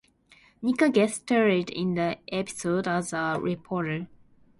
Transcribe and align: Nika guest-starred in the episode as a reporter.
Nika 0.63 0.89
guest-starred 0.89 1.69
in 1.69 1.93
the 1.93 2.17
episode 2.31 2.87
as 2.87 3.13
a 3.13 3.37
reporter. 3.39 4.07